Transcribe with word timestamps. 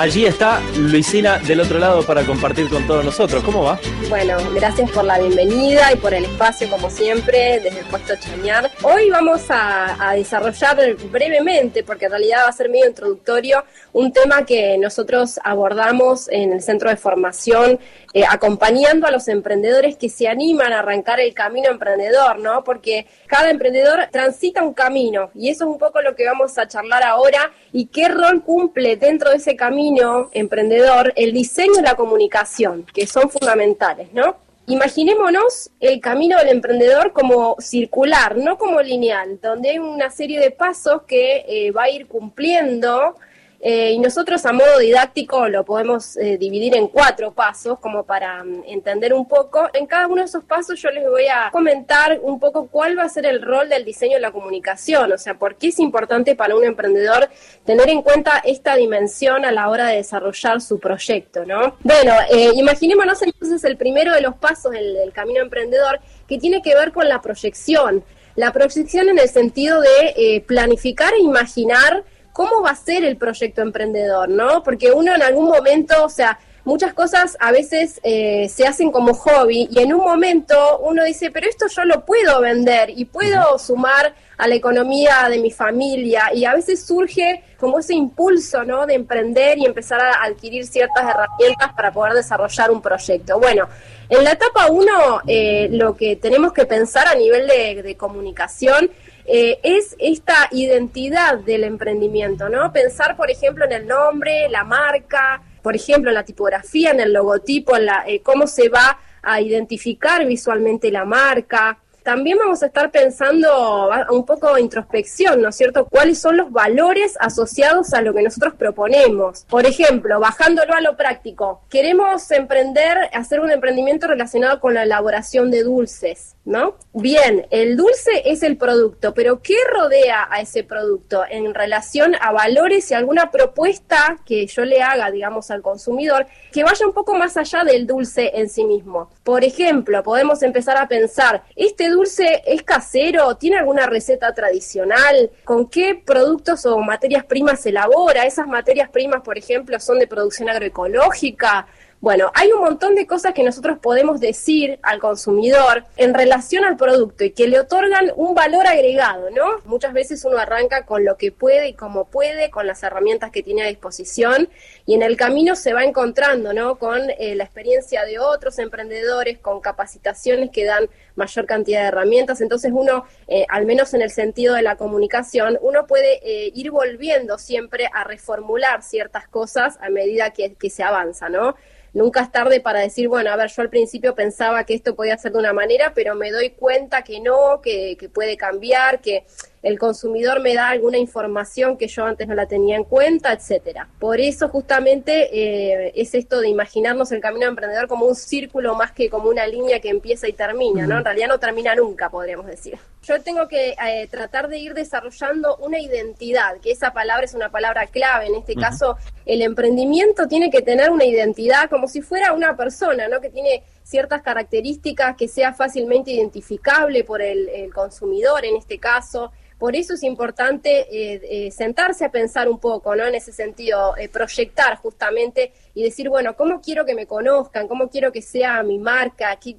Allí 0.00 0.24
está 0.24 0.62
Luisina 0.78 1.38
del 1.40 1.60
otro 1.60 1.78
lado 1.78 2.02
para 2.02 2.24
compartir 2.24 2.70
con 2.70 2.86
todos 2.86 3.04
nosotros. 3.04 3.44
¿Cómo 3.44 3.64
va? 3.64 3.78
Bueno, 4.08 4.38
gracias 4.54 4.90
por 4.92 5.04
la 5.04 5.18
bienvenida 5.18 5.92
y 5.92 5.96
por 5.96 6.14
el 6.14 6.24
espacio, 6.24 6.70
como 6.70 6.88
siempre, 6.88 7.60
desde 7.60 7.80
el 7.80 7.84
puesto 7.84 8.14
Chañar. 8.16 8.70
Hoy 8.82 9.10
vamos 9.10 9.42
a, 9.50 10.14
desarrollar 10.16 10.96
brevemente, 11.12 11.84
porque 11.84 12.06
en 12.06 12.12
realidad 12.12 12.44
va 12.46 12.48
a 12.48 12.52
ser 12.52 12.70
medio 12.70 12.88
introductorio, 12.88 13.62
un 13.92 14.10
tema 14.10 14.46
que 14.46 14.78
nosotros 14.78 15.38
abordamos 15.44 16.30
en 16.30 16.54
el 16.54 16.62
centro 16.62 16.88
de 16.88 16.96
formación, 16.96 17.78
eh, 18.14 18.24
acompañando 18.26 19.06
a 19.06 19.10
los 19.10 19.28
emprendedores 19.28 19.98
que 19.98 20.08
se 20.08 20.28
animan 20.28 20.72
a 20.72 20.78
arrancar 20.78 21.20
el 21.20 21.34
camino 21.34 21.68
emprendedor, 21.68 22.38
¿no? 22.38 22.64
Porque 22.64 23.06
cada 23.26 23.50
emprendedor 23.50 24.08
transita 24.10 24.62
un 24.62 24.72
camino 24.72 25.30
y 25.34 25.50
eso 25.50 25.64
es 25.64 25.70
un 25.70 25.78
poco 25.78 26.00
lo 26.00 26.16
que 26.16 26.24
vamos 26.24 26.56
a 26.56 26.66
charlar 26.66 27.04
ahora 27.04 27.52
y 27.70 27.86
qué 27.86 28.08
rol 28.08 28.42
cumple 28.42 28.96
dentro 28.96 29.30
de 29.30 29.36
ese 29.36 29.54
camino 29.56 29.89
emprendedor 30.32 31.12
el 31.16 31.32
diseño 31.32 31.80
y 31.80 31.82
la 31.82 31.94
comunicación, 31.94 32.84
que 32.94 33.06
son 33.06 33.30
fundamentales, 33.30 34.12
¿no? 34.12 34.36
Imaginémonos 34.66 35.70
el 35.80 36.00
camino 36.00 36.38
del 36.38 36.48
emprendedor 36.48 37.12
como 37.12 37.56
circular, 37.58 38.36
no 38.36 38.56
como 38.56 38.80
lineal, 38.80 39.40
donde 39.40 39.70
hay 39.70 39.78
una 39.78 40.10
serie 40.10 40.38
de 40.38 40.52
pasos 40.52 41.02
que 41.02 41.44
eh, 41.48 41.72
va 41.72 41.84
a 41.84 41.90
ir 41.90 42.06
cumpliendo 42.06 43.16
eh, 43.62 43.92
y 43.92 43.98
nosotros 43.98 44.46
a 44.46 44.54
modo 44.54 44.78
didáctico 44.78 45.46
lo 45.48 45.66
podemos 45.66 46.16
eh, 46.16 46.38
dividir 46.38 46.74
en 46.74 46.88
cuatro 46.88 47.32
pasos 47.32 47.78
como 47.78 48.04
para 48.04 48.42
mm, 48.42 48.62
entender 48.66 49.12
un 49.12 49.28
poco. 49.28 49.68
En 49.74 49.86
cada 49.86 50.06
uno 50.06 50.22
de 50.22 50.28
esos 50.28 50.44
pasos 50.44 50.80
yo 50.80 50.90
les 50.90 51.06
voy 51.06 51.26
a 51.26 51.50
comentar 51.50 52.20
un 52.22 52.40
poco 52.40 52.68
cuál 52.68 52.98
va 52.98 53.02
a 53.02 53.08
ser 53.10 53.26
el 53.26 53.42
rol 53.42 53.68
del 53.68 53.84
diseño 53.84 54.14
de 54.14 54.20
la 54.20 54.32
comunicación, 54.32 55.12
o 55.12 55.18
sea, 55.18 55.34
por 55.34 55.56
qué 55.56 55.68
es 55.68 55.78
importante 55.78 56.34
para 56.34 56.56
un 56.56 56.64
emprendedor 56.64 57.28
tener 57.66 57.90
en 57.90 58.00
cuenta 58.00 58.38
esta 58.42 58.76
dimensión 58.76 59.44
a 59.44 59.52
la 59.52 59.68
hora 59.68 59.88
de 59.88 59.96
desarrollar 59.96 60.62
su 60.62 60.80
proyecto, 60.80 61.44
¿no? 61.44 61.76
Bueno, 61.80 62.14
eh, 62.30 62.52
imaginémonos 62.54 63.20
entonces 63.20 63.62
el 63.64 63.76
primero 63.76 64.14
de 64.14 64.22
los 64.22 64.36
pasos 64.36 64.72
del 64.72 65.12
camino 65.12 65.42
emprendedor 65.42 66.00
que 66.26 66.38
tiene 66.38 66.62
que 66.62 66.74
ver 66.74 66.92
con 66.92 67.10
la 67.10 67.20
proyección. 67.20 68.02
La 68.36 68.52
proyección 68.52 69.10
en 69.10 69.18
el 69.18 69.28
sentido 69.28 69.82
de 69.82 70.42
planificar 70.46 71.12
e 71.12 71.18
imaginar 71.18 72.04
cómo 72.32 72.62
va 72.62 72.70
a 72.70 72.76
ser 72.76 73.04
el 73.04 73.16
proyecto 73.16 73.62
emprendedor, 73.62 74.28
¿no? 74.28 74.62
Porque 74.62 74.92
uno 74.92 75.14
en 75.14 75.22
algún 75.22 75.46
momento, 75.46 76.04
o 76.04 76.08
sea, 76.08 76.38
muchas 76.64 76.92
cosas 76.94 77.36
a 77.40 77.52
veces 77.52 78.00
eh, 78.02 78.48
se 78.48 78.66
hacen 78.66 78.90
como 78.90 79.14
hobby 79.14 79.68
y 79.70 79.80
en 79.80 79.92
un 79.92 80.04
momento 80.04 80.78
uno 80.80 81.04
dice, 81.04 81.30
pero 81.30 81.48
esto 81.48 81.66
yo 81.68 81.84
lo 81.84 82.04
puedo 82.04 82.40
vender 82.40 82.90
y 82.90 83.06
puedo 83.06 83.58
sumar 83.58 84.14
a 84.36 84.48
la 84.48 84.54
economía 84.54 85.28
de 85.28 85.38
mi 85.38 85.50
familia 85.50 86.30
y 86.32 86.44
a 86.44 86.54
veces 86.54 86.84
surge 86.84 87.44
como 87.58 87.78
ese 87.78 87.94
impulso, 87.94 88.64
¿no? 88.64 88.86
De 88.86 88.94
emprender 88.94 89.58
y 89.58 89.66
empezar 89.66 90.00
a 90.00 90.24
adquirir 90.24 90.66
ciertas 90.66 91.02
herramientas 91.02 91.72
para 91.74 91.92
poder 91.92 92.14
desarrollar 92.14 92.70
un 92.70 92.80
proyecto. 92.80 93.38
Bueno, 93.38 93.68
en 94.08 94.24
la 94.24 94.32
etapa 94.32 94.68
uno, 94.70 95.20
eh, 95.26 95.68
lo 95.70 95.94
que 95.94 96.16
tenemos 96.16 96.52
que 96.52 96.64
pensar 96.64 97.06
a 97.06 97.14
nivel 97.14 97.46
de 97.48 97.96
comunicación 97.96 98.90
eh, 99.24 99.58
es 99.62 99.96
esta 99.98 100.48
identidad 100.50 101.38
del 101.38 101.64
emprendimiento, 101.64 102.48
¿no? 102.48 102.72
Pensar, 102.72 103.16
por 103.16 103.30
ejemplo, 103.30 103.64
en 103.64 103.72
el 103.72 103.86
nombre, 103.86 104.48
la 104.48 104.64
marca, 104.64 105.42
por 105.62 105.76
ejemplo, 105.76 106.10
la 106.10 106.24
tipografía, 106.24 106.90
en 106.90 107.00
el 107.00 107.12
logotipo, 107.12 107.76
en 107.76 107.86
la, 107.86 108.04
eh, 108.06 108.22
cómo 108.22 108.46
se 108.46 108.68
va 108.68 108.98
a 109.22 109.40
identificar 109.40 110.24
visualmente 110.26 110.90
la 110.90 111.04
marca, 111.04 111.78
también 112.02 112.38
vamos 112.38 112.62
a 112.62 112.66
estar 112.66 112.90
pensando 112.90 113.90
un 114.10 114.24
poco 114.24 114.54
de 114.54 114.60
introspección, 114.60 115.40
¿no 115.42 115.48
es 115.48 115.56
cierto? 115.56 115.86
¿Cuáles 115.86 116.18
son 116.18 116.36
los 116.36 116.50
valores 116.50 117.16
asociados 117.20 117.92
a 117.94 118.02
lo 118.02 118.14
que 118.14 118.22
nosotros 118.22 118.54
proponemos? 118.54 119.44
Por 119.48 119.66
ejemplo, 119.66 120.20
bajándolo 120.20 120.74
a 120.74 120.80
lo 120.80 120.96
práctico, 120.96 121.62
queremos 121.68 122.30
emprender, 122.30 122.96
hacer 123.12 123.40
un 123.40 123.50
emprendimiento 123.50 124.06
relacionado 124.06 124.60
con 124.60 124.74
la 124.74 124.84
elaboración 124.84 125.50
de 125.50 125.62
dulces, 125.62 126.36
¿no? 126.44 126.76
Bien, 126.92 127.46
el 127.50 127.76
dulce 127.76 128.22
es 128.24 128.42
el 128.42 128.56
producto, 128.56 129.14
pero 129.14 129.42
¿qué 129.42 129.56
rodea 129.72 130.28
a 130.30 130.40
ese 130.40 130.64
producto 130.64 131.22
en 131.28 131.54
relación 131.54 132.14
a 132.20 132.32
valores 132.32 132.90
y 132.90 132.94
alguna 132.94 133.30
propuesta 133.30 134.18
que 134.24 134.46
yo 134.46 134.64
le 134.64 134.82
haga, 134.82 135.10
digamos, 135.10 135.50
al 135.50 135.62
consumidor, 135.62 136.26
que 136.52 136.64
vaya 136.64 136.86
un 136.86 136.92
poco 136.92 137.14
más 137.14 137.36
allá 137.36 137.64
del 137.64 137.86
dulce 137.86 138.32
en 138.34 138.48
sí 138.48 138.64
mismo? 138.64 139.10
Por 139.22 139.44
ejemplo, 139.44 140.02
podemos 140.02 140.42
empezar 140.42 140.76
a 140.76 140.88
pensar, 140.88 141.42
este 141.56 141.89
dulce 141.90 142.42
es 142.46 142.62
casero? 142.62 143.36
¿Tiene 143.36 143.58
alguna 143.58 143.86
receta 143.86 144.32
tradicional? 144.34 145.30
¿Con 145.44 145.68
qué 145.68 145.94
productos 145.94 146.64
o 146.66 146.78
materias 146.78 147.24
primas 147.24 147.60
se 147.60 147.70
elabora? 147.70 148.24
¿Esas 148.24 148.46
materias 148.46 148.88
primas, 148.90 149.22
por 149.22 149.36
ejemplo, 149.36 149.78
son 149.78 149.98
de 149.98 150.06
producción 150.06 150.48
agroecológica? 150.48 151.66
Bueno, 152.00 152.32
hay 152.32 152.50
un 152.50 152.62
montón 152.62 152.94
de 152.94 153.06
cosas 153.06 153.34
que 153.34 153.42
nosotros 153.42 153.78
podemos 153.78 154.20
decir 154.20 154.78
al 154.82 154.98
consumidor 155.00 155.84
en 155.98 156.14
relación 156.14 156.64
al 156.64 156.78
producto 156.78 157.24
y 157.24 157.32
que 157.32 157.46
le 157.46 157.60
otorgan 157.60 158.10
un 158.16 158.34
valor 158.34 158.66
agregado, 158.66 159.28
¿no? 159.30 159.58
Muchas 159.66 159.92
veces 159.92 160.24
uno 160.24 160.38
arranca 160.38 160.86
con 160.86 161.04
lo 161.04 161.18
que 161.18 161.30
puede 161.30 161.68
y 161.68 161.74
como 161.74 162.06
puede, 162.06 162.48
con 162.48 162.66
las 162.66 162.82
herramientas 162.82 163.30
que 163.30 163.42
tiene 163.42 163.64
a 163.64 163.66
disposición 163.66 164.48
y 164.86 164.94
en 164.94 165.02
el 165.02 165.18
camino 165.18 165.54
se 165.56 165.74
va 165.74 165.84
encontrando, 165.84 166.54
¿no? 166.54 166.76
Con 166.76 167.10
eh, 167.18 167.34
la 167.34 167.44
experiencia 167.44 168.06
de 168.06 168.18
otros 168.18 168.58
emprendedores, 168.58 169.38
con 169.38 169.60
capacitaciones 169.60 170.48
que 170.50 170.64
dan 170.64 170.88
mayor 171.16 171.46
cantidad 171.46 171.82
de 171.82 171.88
herramientas. 171.88 172.40
Entonces 172.40 172.72
uno, 172.74 173.04
eh, 173.28 173.46
al 173.48 173.66
menos 173.66 173.94
en 173.94 174.02
el 174.02 174.10
sentido 174.10 174.54
de 174.54 174.62
la 174.62 174.76
comunicación, 174.76 175.58
uno 175.60 175.86
puede 175.86 176.20
eh, 176.22 176.50
ir 176.54 176.70
volviendo 176.70 177.38
siempre 177.38 177.88
a 177.92 178.04
reformular 178.04 178.82
ciertas 178.82 179.28
cosas 179.28 179.78
a 179.80 179.90
medida 179.90 180.30
que, 180.30 180.54
que 180.54 180.70
se 180.70 180.82
avanza, 180.82 181.28
¿no? 181.28 181.54
nunca 181.92 182.22
es 182.22 182.30
tarde 182.30 182.60
para 182.60 182.80
decir, 182.80 183.08
bueno, 183.08 183.30
a 183.30 183.36
ver, 183.36 183.50
yo 183.50 183.62
al 183.62 183.70
principio 183.70 184.14
pensaba 184.14 184.64
que 184.64 184.74
esto 184.74 184.94
podía 184.94 185.16
ser 185.18 185.32
de 185.32 185.38
una 185.38 185.52
manera, 185.52 185.92
pero 185.94 186.14
me 186.14 186.30
doy 186.30 186.50
cuenta 186.50 187.02
que 187.02 187.20
no, 187.20 187.60
que, 187.60 187.96
que 187.98 188.08
puede 188.08 188.36
cambiar, 188.36 189.00
que 189.00 189.24
el 189.62 189.78
consumidor 189.78 190.40
me 190.40 190.54
da 190.54 190.70
alguna 190.70 190.98
información 190.98 191.76
que 191.76 191.86
yo 191.86 192.04
antes 192.04 192.26
no 192.26 192.34
la 192.34 192.46
tenía 192.46 192.76
en 192.76 192.84
cuenta, 192.84 193.32
etcétera. 193.32 193.88
Por 193.98 194.20
eso 194.20 194.48
justamente 194.48 195.28
eh, 195.32 195.92
es 195.94 196.14
esto 196.14 196.40
de 196.40 196.48
imaginarnos 196.48 197.12
el 197.12 197.20
camino 197.20 197.46
emprendedor 197.46 197.86
como 197.86 198.06
un 198.06 198.14
círculo 198.14 198.74
más 198.74 198.92
que 198.92 199.10
como 199.10 199.28
una 199.28 199.46
línea 199.46 199.80
que 199.80 199.90
empieza 199.90 200.28
y 200.28 200.32
termina, 200.32 200.86
¿no? 200.86 200.98
En 200.98 201.04
realidad 201.04 201.28
no 201.28 201.38
termina 201.38 201.74
nunca, 201.74 202.08
podríamos 202.08 202.46
decir. 202.46 202.78
Yo 203.02 203.20
tengo 203.22 203.48
que 203.48 203.70
eh, 203.70 204.08
tratar 204.10 204.48
de 204.48 204.58
ir 204.58 204.74
desarrollando 204.74 205.56
una 205.56 205.78
identidad, 205.78 206.58
que 206.62 206.70
esa 206.70 206.92
palabra 206.92 207.24
es 207.24 207.34
una 207.34 207.50
palabra 207.50 207.86
clave. 207.86 208.26
En 208.26 208.34
este 208.34 208.54
caso, 208.54 208.96
el 209.26 209.42
emprendimiento 209.42 210.26
tiene 210.28 210.50
que 210.50 210.62
tener 210.62 210.90
una 210.90 211.04
identidad 211.04 211.68
como 211.68 211.88
si 211.88 212.02
fuera 212.02 212.32
una 212.32 212.56
persona, 212.56 213.08
¿no? 213.08 213.20
Que 213.20 213.30
tiene 213.30 213.62
ciertas 213.82 214.22
características 214.22 215.16
que 215.16 215.28
sea 215.28 215.52
fácilmente 215.52 216.10
identificable 216.12 217.04
por 217.04 217.22
el 217.22 217.72
consumidor 217.72 218.44
en 218.44 218.56
este 218.56 218.78
caso, 218.78 219.32
por 219.60 219.76
eso 219.76 219.92
es 219.92 220.02
importante 220.04 220.86
eh, 220.90 221.20
eh, 221.22 221.50
sentarse 221.50 222.06
a 222.06 222.10
pensar 222.10 222.48
un 222.48 222.58
poco, 222.58 222.96
¿no? 222.96 223.06
En 223.06 223.14
ese 223.14 223.30
sentido, 223.30 223.94
eh, 223.98 224.08
proyectar 224.08 224.78
justamente 224.78 225.52
y 225.74 225.82
decir, 225.82 226.08
bueno, 226.08 226.34
¿cómo 226.34 226.62
quiero 226.62 226.86
que 226.86 226.94
me 226.94 227.04
conozcan? 227.04 227.68
¿Cómo 227.68 227.90
quiero 227.90 228.10
que 228.10 228.22
sea 228.22 228.62
mi 228.62 228.78
marca? 228.78 229.38
¿Qué, 229.38 229.56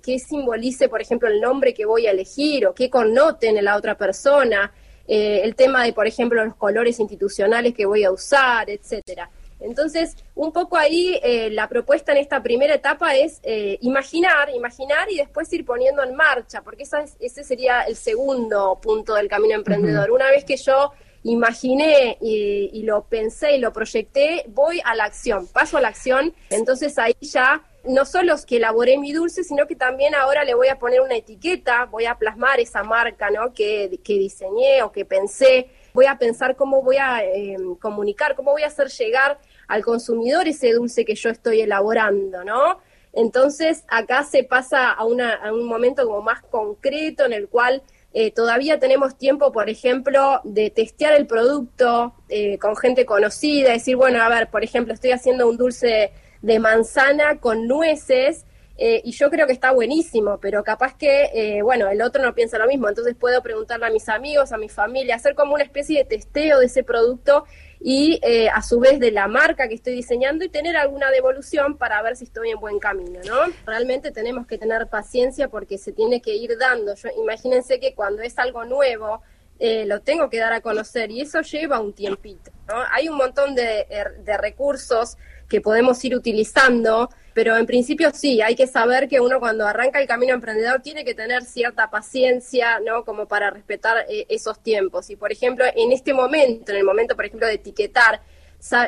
qué, 0.00 0.18
simbolice, 0.20 0.88
por 0.88 1.02
ejemplo, 1.02 1.28
el 1.28 1.40
nombre 1.40 1.74
que 1.74 1.84
voy 1.84 2.06
a 2.06 2.12
elegir 2.12 2.64
o 2.64 2.74
qué 2.74 2.88
connoten 2.88 3.56
en 3.56 3.64
la 3.64 3.76
otra 3.76 3.98
persona? 3.98 4.72
el 5.12 5.56
tema 5.56 5.82
de, 5.82 5.92
por 5.92 6.06
ejemplo, 6.06 6.44
los 6.44 6.54
colores 6.54 7.00
institucionales 7.00 7.74
que 7.74 7.84
voy 7.84 8.04
a 8.04 8.12
usar, 8.12 8.70
etcétera. 8.70 9.28
Entonces, 9.60 10.16
un 10.34 10.52
poco 10.52 10.76
ahí 10.76 11.20
eh, 11.22 11.50
la 11.50 11.68
propuesta 11.68 12.12
en 12.12 12.18
esta 12.18 12.42
primera 12.42 12.74
etapa 12.74 13.14
es 13.14 13.40
eh, 13.42 13.78
imaginar, 13.82 14.50
imaginar 14.50 15.10
y 15.10 15.18
después 15.18 15.52
ir 15.52 15.64
poniendo 15.64 16.02
en 16.02 16.14
marcha, 16.14 16.62
porque 16.62 16.84
ese 16.84 17.44
sería 17.44 17.82
el 17.82 17.96
segundo 17.96 18.78
punto 18.80 19.14
del 19.14 19.28
camino 19.28 19.54
emprendedor. 19.54 20.10
Una 20.10 20.30
vez 20.30 20.44
que 20.44 20.56
yo 20.56 20.92
imaginé 21.22 22.16
y, 22.20 22.70
y, 22.72 22.82
lo 22.82 23.04
pensé 23.04 23.56
y 23.56 23.58
lo 23.58 23.72
proyecté, 23.72 24.44
voy 24.48 24.80
a 24.84 24.94
la 24.94 25.04
acción, 25.04 25.46
paso 25.48 25.76
a 25.76 25.82
la 25.82 25.88
acción, 25.88 26.34
entonces 26.48 26.98
ahí 26.98 27.14
ya 27.20 27.62
no 27.84 28.04
solo 28.04 28.34
es 28.34 28.44
que 28.44 28.56
elaboré 28.56 28.98
mi 28.98 29.12
dulce, 29.12 29.42
sino 29.44 29.66
que 29.66 29.74
también 29.74 30.14
ahora 30.14 30.44
le 30.44 30.54
voy 30.54 30.68
a 30.68 30.78
poner 30.78 31.00
una 31.00 31.16
etiqueta, 31.16 31.86
voy 31.86 32.06
a 32.06 32.16
plasmar 32.16 32.60
esa 32.60 32.82
marca 32.82 33.30
¿no? 33.30 33.52
que, 33.54 34.00
que 34.04 34.14
diseñé 34.14 34.82
o 34.82 34.92
que 34.92 35.04
pensé, 35.04 35.70
voy 35.94 36.06
a 36.06 36.18
pensar 36.18 36.56
cómo 36.56 36.82
voy 36.82 36.96
a 36.96 37.24
eh, 37.24 37.56
comunicar, 37.80 38.34
cómo 38.36 38.52
voy 38.52 38.62
a 38.62 38.66
hacer 38.66 38.88
llegar 38.88 39.38
al 39.70 39.84
consumidor 39.84 40.48
ese 40.48 40.72
dulce 40.72 41.04
que 41.04 41.14
yo 41.14 41.30
estoy 41.30 41.60
elaborando, 41.60 42.42
¿no? 42.44 42.80
Entonces 43.12 43.84
acá 43.88 44.24
se 44.24 44.42
pasa 44.42 44.90
a, 44.90 45.04
un 45.04 45.64
momento 45.64 46.04
como 46.06 46.22
más 46.22 46.42
concreto 46.42 47.24
en 47.24 47.32
el 47.32 47.48
cual 47.48 47.82
eh, 48.12 48.32
todavía 48.32 48.80
tenemos 48.80 49.16
tiempo, 49.16 49.52
por 49.52 49.70
ejemplo, 49.70 50.40
de 50.42 50.70
testear 50.70 51.14
el 51.14 51.28
producto 51.28 52.14
eh, 52.28 52.58
con 52.58 52.76
gente 52.76 53.06
conocida, 53.06 53.70
decir, 53.70 53.94
bueno, 53.94 54.20
a 54.20 54.28
ver, 54.28 54.50
por 54.50 54.64
ejemplo, 54.64 54.92
estoy 54.92 55.12
haciendo 55.12 55.48
un 55.48 55.56
dulce 55.56 56.12
de 56.42 56.58
manzana 56.58 57.38
con 57.38 57.68
nueces 57.68 58.46
eh, 58.82 59.02
y 59.04 59.12
yo 59.12 59.28
creo 59.28 59.46
que 59.46 59.52
está 59.52 59.72
buenísimo, 59.72 60.38
pero 60.40 60.64
capaz 60.64 60.96
que, 60.96 61.30
eh, 61.34 61.60
bueno, 61.60 61.86
el 61.90 62.00
otro 62.00 62.22
no 62.22 62.34
piensa 62.34 62.56
lo 62.56 62.66
mismo, 62.66 62.88
entonces 62.88 63.14
puedo 63.14 63.42
preguntarle 63.42 63.84
a 63.84 63.90
mis 63.90 64.08
amigos, 64.08 64.52
a 64.52 64.56
mi 64.56 64.70
familia, 64.70 65.16
hacer 65.16 65.34
como 65.34 65.52
una 65.52 65.62
especie 65.62 65.98
de 65.98 66.06
testeo 66.06 66.60
de 66.60 66.64
ese 66.64 66.82
producto 66.82 67.44
y 67.78 68.18
eh, 68.22 68.48
a 68.48 68.62
su 68.62 68.80
vez 68.80 68.98
de 68.98 69.10
la 69.10 69.28
marca 69.28 69.68
que 69.68 69.74
estoy 69.74 69.92
diseñando 69.92 70.46
y 70.46 70.48
tener 70.48 70.78
alguna 70.78 71.10
devolución 71.10 71.76
para 71.76 72.00
ver 72.00 72.16
si 72.16 72.24
estoy 72.24 72.52
en 72.52 72.58
buen 72.58 72.78
camino, 72.78 73.20
¿no? 73.26 73.52
Realmente 73.66 74.12
tenemos 74.12 74.46
que 74.46 74.56
tener 74.56 74.86
paciencia 74.86 75.48
porque 75.48 75.76
se 75.76 75.92
tiene 75.92 76.22
que 76.22 76.34
ir 76.34 76.56
dando. 76.56 76.94
Yo, 76.94 77.10
imagínense 77.22 77.80
que 77.80 77.94
cuando 77.94 78.22
es 78.22 78.38
algo 78.38 78.64
nuevo, 78.64 79.20
lo 79.60 80.00
tengo 80.00 80.30
que 80.30 80.38
dar 80.38 80.54
a 80.54 80.62
conocer 80.62 81.10
y 81.10 81.20
eso 81.20 81.42
lleva 81.42 81.80
un 81.80 81.92
tiempito, 81.92 82.50
¿no? 82.70 82.82
Hay 82.92 83.08
un 83.08 83.16
montón 83.16 83.54
de, 83.54 83.86
de 84.24 84.38
recursos 84.38 85.16
que 85.48 85.60
podemos 85.60 86.02
ir 86.04 86.14
utilizando 86.14 87.10
pero 87.32 87.56
en 87.56 87.66
principio 87.66 88.10
sí, 88.12 88.42
hay 88.42 88.54
que 88.56 88.66
saber 88.66 89.08
que 89.08 89.20
uno 89.20 89.38
cuando 89.38 89.66
arranca 89.66 90.00
el 90.00 90.08
camino 90.08 90.34
emprendedor 90.34 90.80
tiene 90.82 91.04
que 91.04 91.14
tener 91.14 91.44
cierta 91.44 91.88
paciencia, 91.90 92.80
¿no? 92.80 93.04
Como 93.04 93.26
para 93.26 93.50
respetar 93.50 94.04
eh, 94.08 94.26
esos 94.28 94.60
tiempos. 94.60 95.10
Y 95.10 95.16
por 95.16 95.30
ejemplo, 95.30 95.64
en 95.74 95.92
este 95.92 96.12
momento, 96.12 96.72
en 96.72 96.78
el 96.78 96.84
momento, 96.84 97.14
por 97.14 97.24
ejemplo, 97.24 97.46
de 97.46 97.54
etiquetar, 97.54 98.20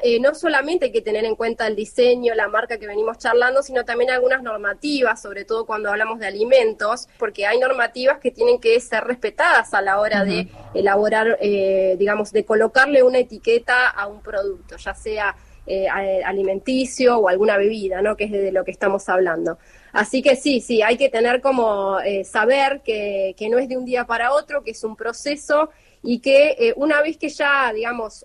eh, 0.02 0.20
no 0.20 0.34
solamente 0.34 0.86
hay 0.86 0.92
que 0.92 1.00
tener 1.00 1.24
en 1.24 1.34
cuenta 1.34 1.66
el 1.66 1.76
diseño, 1.76 2.34
la 2.34 2.48
marca 2.48 2.78
que 2.78 2.86
venimos 2.86 3.18
charlando, 3.18 3.62
sino 3.62 3.84
también 3.84 4.10
algunas 4.10 4.42
normativas, 4.42 5.20
sobre 5.20 5.44
todo 5.44 5.64
cuando 5.64 5.90
hablamos 5.90 6.18
de 6.18 6.26
alimentos, 6.26 7.08
porque 7.18 7.46
hay 7.46 7.58
normativas 7.58 8.18
que 8.18 8.30
tienen 8.30 8.60
que 8.60 8.78
ser 8.80 9.04
respetadas 9.04 9.72
a 9.74 9.80
la 9.80 9.98
hora 9.98 10.24
de 10.24 10.48
elaborar, 10.74 11.38
eh, 11.40 11.96
digamos, 11.98 12.32
de 12.32 12.44
colocarle 12.44 13.02
una 13.02 13.18
etiqueta 13.18 13.88
a 13.88 14.06
un 14.06 14.20
producto, 14.20 14.76
ya 14.76 14.94
sea 14.94 15.36
eh, 15.64 15.88
alimenticio 15.88 17.18
o 17.18 17.28
alguna 17.28 17.56
bebida, 17.56 18.02
¿no? 18.02 18.16
Que 18.16 18.24
es 18.24 18.32
de 18.32 18.50
lo 18.50 18.64
que 18.64 18.72
estamos 18.72 19.08
hablando. 19.08 19.58
Así 19.92 20.20
que 20.20 20.34
sí, 20.34 20.60
sí, 20.60 20.82
hay 20.82 20.96
que 20.96 21.08
tener 21.08 21.40
como 21.40 22.00
eh, 22.00 22.24
saber 22.24 22.80
que, 22.84 23.34
que, 23.38 23.48
no 23.48 23.58
es 23.58 23.68
de 23.68 23.76
un 23.76 23.84
día 23.84 24.04
para 24.04 24.32
otro, 24.32 24.62
que 24.64 24.72
es 24.72 24.82
un 24.82 24.96
proceso 24.96 25.70
y 26.02 26.20
que 26.20 26.56
eh, 26.58 26.74
una 26.76 27.00
vez 27.00 27.16
que 27.16 27.28
ya, 27.28 27.72
digamos, 27.72 28.24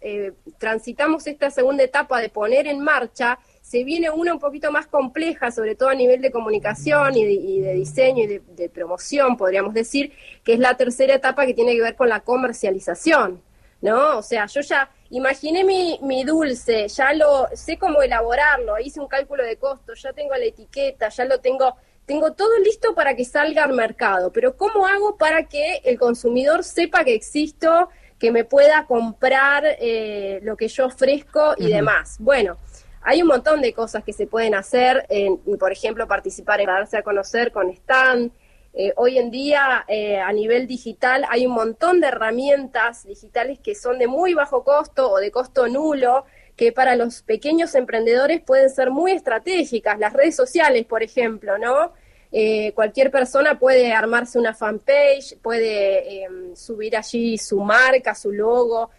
transitamos 0.58 1.28
esta 1.28 1.52
segunda 1.52 1.84
etapa 1.84 2.20
de 2.20 2.30
poner 2.30 2.68
en 2.68 2.80
marcha, 2.80 3.38
se 3.68 3.84
viene 3.84 4.10
una 4.10 4.34
un 4.34 4.40
poquito 4.40 4.72
más 4.72 4.88
compleja, 4.88 5.52
sobre 5.52 5.76
todo 5.76 5.90
a 5.90 5.94
nivel 5.94 6.22
de 6.22 6.32
comunicación 6.32 7.18
y 7.18 7.60
de, 7.60 7.74
diseño 7.74 8.24
y 8.24 8.28
de, 8.28 8.42
de, 8.56 8.70
promoción, 8.70 9.36
podríamos 9.36 9.74
decir, 9.74 10.14
que 10.46 10.54
es 10.54 10.60
la 10.60 10.78
tercera 10.78 11.16
etapa 11.16 11.46
que 11.46 11.54
tiene 11.54 11.76
que 11.76 11.82
ver 11.82 11.96
con 11.96 12.08
la 12.08 12.22
comercialización, 12.22 13.42
¿no? 13.82 14.20
O 14.20 14.22
sea, 14.22 14.46
yo 14.46 14.62
ya 14.62 14.90
imaginé 15.10 15.66
mi, 15.66 16.00
mi 16.02 16.24
dulce, 16.24 16.88
ya 16.88 17.14
lo 17.14 17.50
sé 17.54 17.78
cómo 17.78 18.02
elaborarlo, 18.02 18.80
hice 18.80 19.02
un 19.02 19.08
cálculo 19.08 19.44
de 19.44 19.58
costo, 19.58 19.94
ya 19.96 20.14
tengo 20.14 20.34
la 20.36 20.46
etiqueta, 20.46 21.10
ya 21.10 21.26
lo 21.26 21.40
tengo, 21.40 21.76
tengo 22.08 22.32
todo 22.32 22.58
listo 22.64 22.96
para 22.96 23.16
que 23.16 23.26
salga 23.26 23.66
al 23.66 23.74
mercado, 23.74 24.32
pero 24.32 24.56
¿cómo 24.56 24.88
hago 24.88 25.18
para 25.18 25.44
que 25.44 25.82
el 25.84 26.00
consumidor 26.00 26.64
sepa 26.64 27.04
que 27.04 27.14
existo, 27.14 27.90
que 28.18 28.32
me 28.32 28.46
pueda 28.46 28.86
comprar 28.88 29.64
eh, 29.66 30.40
lo 30.42 30.56
que 30.56 30.70
yo 30.70 30.86
ofrezco 30.86 31.54
y 31.58 31.68
demás? 31.68 32.16
Bueno, 32.20 32.58
hay 33.02 33.22
un 33.22 33.28
montón 33.28 33.62
de 33.62 33.74
cosas 33.74 34.06
que 34.06 34.14
se 34.14 34.26
pueden 34.26 34.56
hacer, 34.56 35.06
en, 35.10 35.38
por 35.60 35.74
ejemplo, 35.74 36.08
participar 36.08 36.62
en 36.62 36.68
darse 36.68 36.98
a 36.98 37.04
conocer 37.04 37.52
con 37.52 37.70
stand, 37.72 38.32
eh, 38.74 38.94
hoy 38.96 39.18
en 39.18 39.30
día, 39.30 39.84
eh, 39.90 40.18
a 40.18 40.32
nivel 40.32 40.66
digital, 40.66 41.26
hay 41.30 41.46
un 41.46 41.54
montón 41.54 42.00
de 42.00 42.08
herramientas 42.08 43.06
digitales 43.06 43.60
que 43.60 43.76
son 43.76 44.00
de 44.00 44.08
muy 44.08 44.34
bajo 44.34 44.64
costo 44.64 45.12
o 45.12 45.18
de 45.18 45.30
costo 45.30 45.68
nulo, 45.68 46.24
que 46.58 46.74
para 46.74 46.96
los 46.96 47.22
pequeños 47.22 47.74
emprendedores 47.76 48.42
pueden 48.42 48.70
ser 48.70 48.92
muy 48.92 49.14
estratégicas. 49.14 49.98
Las 50.00 50.12
redes 50.12 50.36
sociales, 50.36 50.86
por 50.86 51.04
ejemplo, 51.04 51.58
¿no? 51.58 51.94
Eh, 52.34 52.74
cualquier 52.74 53.12
persona 53.12 53.58
puede 53.58 53.94
armarse 53.94 54.38
una 54.38 54.54
fanpage, 54.54 55.38
puede 55.42 56.24
em, 56.24 56.56
subir 56.56 56.98
allí 56.98 57.38
su 57.38 57.62
marca, 57.62 58.14
su 58.14 58.32
logo, 58.32 58.90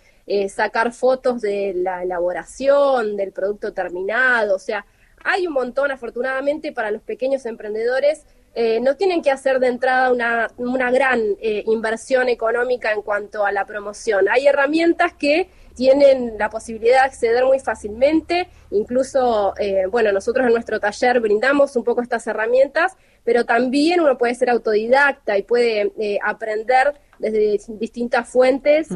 sacar 0.50 0.92
fotos 0.92 1.40
de 1.40 1.72
la 1.74 2.02
elaboración, 2.02 3.16
del 3.16 3.32
producto 3.32 3.72
terminado. 3.72 4.56
O 4.56 4.58
sea, 4.58 4.84
hay 5.24 5.46
un 5.46 5.54
montón, 5.54 5.90
afortunadamente, 5.90 6.72
para 6.72 6.90
los 6.90 7.02
pequeños 7.02 7.46
emprendedores 7.46 8.24
eh, 8.54 8.80
no 8.80 8.96
tienen 8.96 9.22
que 9.22 9.30
hacer 9.30 9.60
de 9.60 9.68
entrada 9.68 10.10
una, 10.10 10.50
una 10.56 10.90
gran 10.90 11.20
eh, 11.40 11.62
inversión 11.66 12.28
económica 12.28 12.92
en 12.92 13.02
cuanto 13.02 13.44
a 13.44 13.52
la 13.52 13.64
promoción. 13.66 14.28
Hay 14.28 14.46
herramientas 14.46 15.12
que 15.12 15.48
tienen 15.78 16.36
la 16.36 16.50
posibilidad 16.50 17.02
de 17.02 17.06
acceder 17.06 17.44
muy 17.44 17.60
fácilmente, 17.60 18.48
incluso, 18.72 19.54
eh, 19.60 19.84
bueno, 19.88 20.10
nosotros 20.10 20.44
en 20.44 20.52
nuestro 20.52 20.80
taller 20.80 21.20
brindamos 21.20 21.76
un 21.76 21.84
poco 21.84 22.02
estas 22.02 22.26
herramientas, 22.26 22.96
pero 23.22 23.44
también 23.44 24.00
uno 24.00 24.18
puede 24.18 24.34
ser 24.34 24.50
autodidacta 24.50 25.38
y 25.38 25.42
puede 25.42 25.92
aprender 26.24 26.94
desde 27.20 27.60
distintas 27.78 28.28
fuentes 28.28 28.88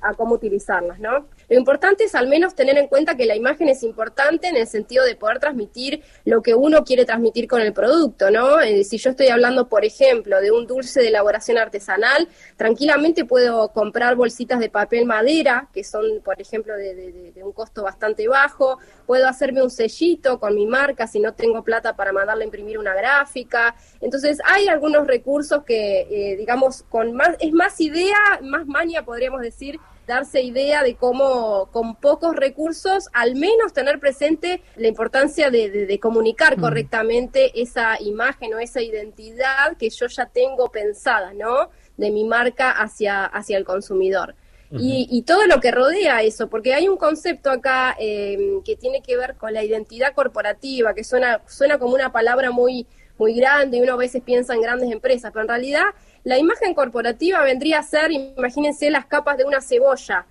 a 0.00 0.14
cómo 0.14 0.34
utilizarlas, 0.34 0.98
¿no? 1.00 1.28
Lo 1.48 1.56
importante 1.56 2.04
es 2.04 2.14
al 2.14 2.26
menos 2.28 2.54
tener 2.54 2.76
en 2.76 2.88
cuenta 2.88 3.16
que 3.16 3.24
la 3.24 3.36
imagen 3.36 3.68
es 3.68 3.82
importante 3.82 4.48
en 4.48 4.56
el 4.56 4.66
sentido 4.66 5.04
de 5.04 5.14
poder 5.14 5.38
transmitir 5.38 6.02
lo 6.24 6.42
que 6.42 6.54
uno 6.54 6.84
quiere 6.84 7.04
transmitir 7.04 7.46
con 7.46 7.60
el 7.60 7.72
producto, 7.72 8.30
¿no? 8.30 8.60
Eh, 8.60 8.82
si 8.82 8.98
yo 8.98 9.10
estoy 9.10 9.28
hablando, 9.28 9.68
por 9.68 9.84
ejemplo, 9.84 10.40
de 10.40 10.50
un 10.50 10.66
dulce 10.66 11.00
de 11.00 11.08
elaboración 11.08 11.58
artesanal, 11.58 12.28
tranquilamente 12.56 13.24
puedo 13.24 13.68
comprar 13.72 14.16
bolsitas 14.16 14.58
de 14.58 14.68
papel 14.70 15.06
madera, 15.06 15.68
que 15.72 15.84
son, 15.84 16.20
por 16.24 16.40
ejemplo, 16.40 16.76
de, 16.76 17.32
un 17.44 17.52
costo 17.52 17.84
bastante 17.84 18.26
bajo, 18.26 18.78
puedo 19.06 19.28
hacerme 19.28 19.62
un 19.62 19.70
sellito 19.70 20.40
con 20.40 20.54
mi 20.54 20.66
marca 20.66 21.06
si 21.06 21.20
no 21.20 21.34
tengo 21.34 21.62
plata 21.62 21.94
para 21.94 22.12
mandarle 22.12 22.42
a 22.42 22.46
imprimir 22.46 22.78
una 22.78 22.94
gráfica. 22.94 23.76
Entonces, 24.00 24.38
hay 24.44 24.66
algunos 24.66 25.06
recursos 25.06 25.62
que, 25.62 26.00
eh, 26.10 26.36
digamos, 26.36 26.82
con 26.88 27.12
más, 27.12 27.36
es 27.38 27.52
más 27.52 27.80
idea, 27.80 28.16
más 28.42 28.66
mania, 28.66 29.04
podríamos 29.04 29.40
decir, 29.42 29.78
darse 30.06 30.42
idea 30.42 30.82
de 30.82 30.94
cómo 30.94 31.68
con 31.72 31.96
pocos 31.96 32.36
recursos 32.36 33.08
al 33.12 33.34
menos 33.34 33.72
tener 33.72 33.98
presente 33.98 34.62
la 34.76 34.88
importancia 34.88 35.50
de, 35.50 35.98
comunicar 36.00 36.56
mm. 36.56 36.60
correctamente 36.60 37.60
esa 37.60 38.00
imagen 38.00 38.54
o 38.54 38.58
esa 38.58 38.80
identidad 38.80 39.76
que 39.78 39.90
yo 39.90 40.06
ya 40.06 40.26
tengo 40.26 40.70
pensada, 40.70 41.32
¿no? 41.32 41.70
De 41.96 42.10
mi 42.10 42.24
marca 42.24 42.70
hacia, 42.70 43.24
hacia 43.24 43.56
el 43.56 43.64
consumidor. 43.64 44.34
y, 44.70 45.22
todo 45.22 45.46
lo 45.46 45.60
que 45.60 45.70
rodea 45.70 46.22
eso, 46.22 46.48
porque 46.48 46.74
hay 46.74 46.88
un 46.88 46.96
concepto 46.96 47.50
acá 47.50 47.96
em, 47.98 48.62
que 48.62 48.76
tiene 48.76 49.00
que 49.00 49.16
ver 49.16 49.36
con 49.36 49.54
la 49.54 49.62
identidad 49.62 50.12
corporativa, 50.12 50.92
que 50.92 51.04
suena, 51.04 51.40
suena 51.46 51.78
como 51.78 51.94
una 51.94 52.10
palabra 52.10 52.50
muy, 52.50 52.86
muy 53.16 53.34
grande 53.34 53.78
y 53.78 53.82
uno 53.82 53.94
a 53.94 53.96
veces 53.96 54.22
piensa 54.22 54.54
en 54.54 54.60
grandes 54.60 54.90
empresas, 54.90 55.30
pero 55.32 55.42
en 55.42 55.48
realidad 55.48 55.84
la 56.26 56.38
imagen 56.38 56.74
corporativa 56.74 57.40
vendría 57.44 57.78
a 57.78 57.82
ser, 57.84 58.10
imagínense, 58.10 58.90
las 58.90 59.06
capas 59.06 59.38
de 59.38 59.44
una 59.44 59.60
cebolla, 59.60 60.26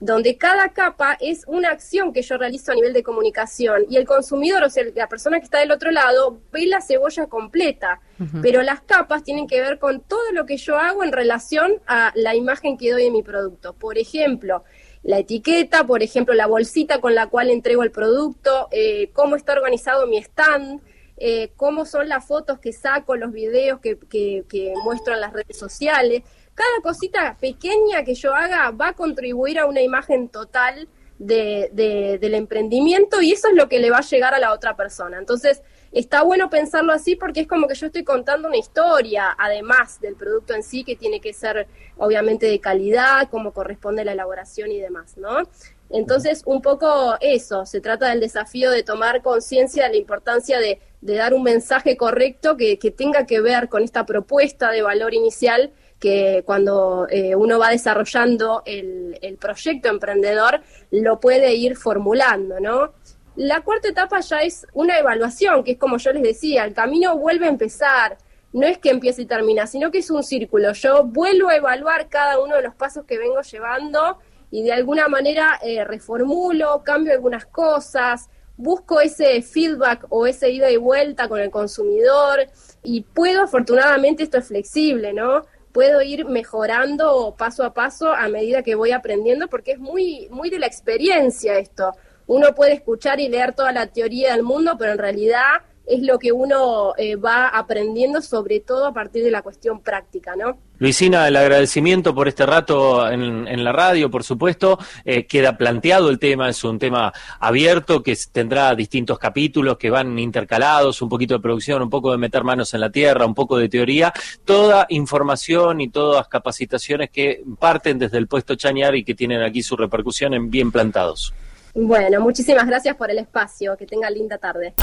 donde 0.00 0.38
cada 0.38 0.70
capa 0.70 1.18
es 1.20 1.44
una 1.46 1.68
acción 1.68 2.14
que 2.14 2.22
yo 2.22 2.38
realizo 2.38 2.72
a 2.72 2.74
nivel 2.74 2.94
de 2.94 3.02
comunicación. 3.02 3.84
Y 3.90 3.98
el 3.98 4.06
consumidor, 4.06 4.64
o 4.64 4.70
sea, 4.70 4.84
la 4.94 5.06
persona 5.06 5.38
que 5.38 5.44
está 5.44 5.58
del 5.58 5.70
otro 5.70 5.90
lado, 5.90 6.40
ve 6.50 6.64
la 6.64 6.80
cebolla 6.80 7.26
completa, 7.26 8.00
pero 8.40 8.62
las 8.62 8.80
capas 8.80 9.22
tienen 9.22 9.46
que 9.46 9.60
ver 9.60 9.78
con 9.78 10.00
todo 10.00 10.32
lo 10.32 10.46
que 10.46 10.56
yo 10.56 10.78
hago 10.78 11.04
en 11.04 11.12
relación 11.12 11.74
a 11.86 12.10
la 12.14 12.34
imagen 12.34 12.78
que 12.78 12.90
doy 12.90 13.04
de 13.04 13.10
mi 13.10 13.22
producto. 13.22 13.74
Por 13.74 13.98
ejemplo, 13.98 14.64
la 15.02 15.18
etiqueta, 15.18 15.84
por 15.84 16.02
ejemplo, 16.02 16.32
la 16.32 16.46
bolsita 16.46 17.02
con 17.02 17.14
la 17.14 17.26
cual 17.26 17.50
entrego 17.50 17.82
el 17.82 17.90
producto, 17.90 18.68
eh, 18.70 19.10
cómo 19.12 19.36
está 19.36 19.52
organizado 19.52 20.06
mi 20.06 20.16
stand, 20.16 20.80
eh, 21.20 21.50
cómo 21.56 21.84
son 21.84 22.08
las 22.08 22.24
fotos 22.24 22.60
que 22.60 22.72
saco, 22.72 23.16
los 23.16 23.32
videos 23.32 23.80
que, 23.80 23.98
que, 23.98 24.72
muestro 24.84 25.14
en 25.14 25.20
las 25.20 25.32
redes 25.32 25.58
sociales. 25.58 26.22
Cada 26.54 26.80
cosita 26.82 27.36
pequeña 27.40 28.04
que 28.04 28.14
yo 28.14 28.34
haga 28.34 28.70
va 28.70 28.88
a 28.88 28.92
contribuir 28.92 29.58
a 29.58 29.66
una 29.66 29.80
imagen 29.80 30.28
total 30.28 30.88
de, 31.18 32.18
del 32.20 32.34
emprendimiento 32.34 33.20
y 33.20 33.32
eso 33.32 33.48
es 33.48 33.54
lo 33.54 33.68
que 33.68 33.80
le 33.80 33.90
va 33.90 33.98
a 33.98 34.02
llegar 34.02 34.34
a 34.34 34.38
la 34.38 34.52
otra 34.52 34.76
persona. 34.76 35.18
Entonces, 35.18 35.62
está 35.90 36.22
bueno 36.22 36.50
pensarlo 36.50 36.92
así 36.92 37.16
porque 37.16 37.40
es 37.40 37.48
como 37.48 37.66
que 37.66 37.74
yo 37.74 37.86
estoy 37.86 38.04
contando 38.04 38.46
una 38.46 38.56
historia, 38.56 39.34
además 39.36 40.00
del 40.00 40.14
producto 40.14 40.54
en 40.54 40.62
sí, 40.62 40.84
que 40.84 40.94
tiene 40.94 41.20
que 41.20 41.32
ser 41.32 41.66
obviamente 41.96 42.46
de 42.46 42.60
calidad, 42.60 43.28
como 43.28 43.52
corresponde 43.52 44.04
la 44.04 44.12
elaboración 44.12 44.70
y 44.70 44.78
demás, 44.78 45.16
¿no? 45.16 45.42
Entonces, 45.90 46.42
un 46.44 46.60
poco 46.60 47.16
eso, 47.20 47.64
se 47.64 47.80
trata 47.80 48.10
del 48.10 48.20
desafío 48.20 48.70
de 48.70 48.82
tomar 48.82 49.22
conciencia 49.22 49.84
de 49.84 49.90
la 49.90 49.96
importancia 49.96 50.60
de, 50.60 50.80
dar 51.00 51.34
un 51.34 51.42
mensaje 51.42 51.96
correcto 51.96 52.56
que, 52.56 52.76
tenga 52.96 53.26
que 53.26 53.40
ver 53.40 53.68
con 53.68 53.82
esta 53.82 54.04
propuesta 54.04 54.70
de 54.70 54.82
valor 54.82 55.14
inicial 55.14 55.72
que 55.98 56.42
cuando 56.46 57.06
eh, 57.10 57.34
uno 57.34 57.58
va 57.58 57.70
desarrollando 57.70 58.62
el, 58.66 59.18
el, 59.20 59.36
proyecto 59.36 59.88
emprendedor 59.88 60.60
lo 60.90 61.18
puede 61.18 61.54
ir 61.54 61.76
formulando, 61.76 62.60
¿no? 62.60 62.92
La 63.34 63.60
cuarta 63.60 63.88
etapa 63.88 64.20
ya 64.20 64.42
es 64.42 64.66
una 64.72 64.98
evaluación, 64.98 65.62
que 65.62 65.72
es 65.72 65.78
como 65.78 65.98
yo 65.98 66.12
les 66.12 66.22
decía, 66.22 66.64
el 66.64 66.74
camino 66.74 67.16
vuelve 67.16 67.46
a 67.46 67.50
empezar, 67.50 68.18
no 68.52 68.66
es 68.66 68.78
que 68.78 68.90
empiece 68.90 69.22
y 69.22 69.26
termina, 69.26 69.66
sino 69.66 69.90
que 69.90 69.98
es 69.98 70.10
un 70.10 70.22
círculo. 70.22 70.72
Yo 70.72 71.04
vuelvo 71.04 71.48
a 71.48 71.56
evaluar 71.56 72.08
cada 72.08 72.40
uno 72.40 72.56
de 72.56 72.62
los 72.62 72.74
pasos 72.74 73.04
que 73.04 73.18
vengo 73.18 73.40
llevando 73.42 74.18
y 74.50 74.62
de 74.62 74.72
alguna 74.72 75.08
manera 75.08 75.58
eh, 75.62 75.84
reformulo, 75.84 76.82
cambio 76.82 77.12
algunas 77.12 77.46
cosas, 77.46 78.28
busco 78.58 79.00
ese 79.00 79.40
feedback 79.40 80.04
o 80.10 80.26
ese 80.26 80.50
ida 80.50 80.70
y 80.70 80.76
vuelta 80.76 81.28
con 81.28 81.40
el 81.40 81.50
consumidor 81.50 82.40
y 82.82 83.02
puedo, 83.02 83.42
afortunadamente 83.42 84.24
esto 84.24 84.38
es 84.38 84.48
flexible, 84.48 85.12
¿no? 85.12 85.46
Puedo 85.72 86.02
ir 86.02 86.26
mejorando 86.26 87.34
paso 87.38 87.64
a 87.64 87.72
paso 87.72 88.12
a 88.12 88.28
medida 88.28 88.62
que 88.62 88.74
voy 88.74 88.90
aprendiendo 88.90 89.46
porque 89.48 89.72
es 89.72 89.78
muy, 89.78 90.28
muy 90.30 90.50
de 90.50 90.58
la 90.58 90.66
experiencia 90.66 91.58
esto. 91.58 91.92
Uno 92.26 92.54
puede 92.54 92.74
escuchar 92.74 93.20
y 93.20 93.28
leer 93.28 93.54
toda 93.54 93.72
la 93.72 93.86
teoría 93.86 94.32
del 94.32 94.42
mundo, 94.42 94.76
pero 94.76 94.92
en 94.92 94.98
realidad 94.98 95.62
es 95.88 96.02
lo 96.02 96.18
que 96.18 96.32
uno 96.32 96.92
eh, 96.96 97.16
va 97.16 97.48
aprendiendo, 97.48 98.20
sobre 98.20 98.60
todo 98.60 98.86
a 98.86 98.92
partir 98.92 99.24
de 99.24 99.30
la 99.30 99.42
cuestión 99.42 99.80
práctica, 99.80 100.36
¿no? 100.36 100.58
Luisina, 100.78 101.26
el 101.26 101.34
agradecimiento 101.34 102.14
por 102.14 102.28
este 102.28 102.46
rato 102.46 103.10
en, 103.10 103.64
la 103.64 103.72
radio, 103.72 104.10
por 104.10 104.22
supuesto. 104.22 104.78
Eh, 105.04 105.26
queda 105.26 105.56
planteado 105.56 106.08
el 106.08 106.20
tema, 106.20 106.48
es 106.48 106.62
un 106.62 106.78
tema 106.78 107.12
abierto 107.40 108.02
que 108.02 108.16
tendrá 108.30 108.74
distintos 108.76 109.18
capítulos 109.18 109.76
que 109.76 109.90
van 109.90 110.16
intercalados, 110.18 111.02
un 111.02 111.08
poquito 111.08 111.34
de 111.34 111.40
producción, 111.40 111.82
un 111.82 111.90
poco 111.90 112.12
de 112.12 112.18
meter 112.18 112.44
manos 112.44 112.74
en 112.74 112.80
la 112.80 112.90
tierra, 112.90 113.26
un 113.26 113.34
poco 113.34 113.58
de 113.58 113.68
teoría, 113.68 114.12
toda 114.44 114.86
información 114.90 115.80
y 115.80 115.88
todas 115.88 116.28
capacitaciones 116.28 117.10
que 117.10 117.42
parten 117.58 117.98
desde 117.98 118.18
el 118.18 118.28
puesto 118.28 118.54
Chañar 118.54 118.94
y 118.94 119.04
que 119.04 119.14
tienen 119.14 119.42
aquí 119.42 119.62
su 119.62 119.76
repercusión 119.76 120.34
en 120.34 120.48
bien 120.48 120.70
plantados. 120.70 121.34
Bueno, 121.74 122.20
muchísimas 122.20 122.66
gracias 122.66 122.96
por 122.96 123.10
el 123.10 123.18
espacio. 123.18 123.76
Que 123.76 123.86
tenga 123.86 124.10
linda 124.10 124.38
tarde. 124.38 124.74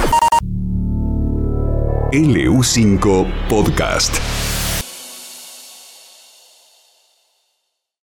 LU5 2.13 3.25
Podcast. 3.49 4.44